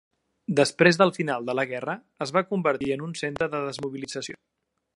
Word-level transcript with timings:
Després 0.59 0.97
del 1.01 1.11
final 1.17 1.45
de 1.49 1.55
la 1.59 1.65
guerra, 1.73 1.95
es 2.27 2.33
va 2.37 2.43
convertir 2.53 2.89
en 2.97 3.05
un 3.09 3.13
centre 3.21 3.49
de 3.53 3.61
desmobilització. 3.69 4.41